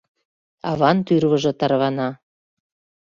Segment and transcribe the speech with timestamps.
[0.69, 2.09] —аван тӱрвыжӧ тарвана.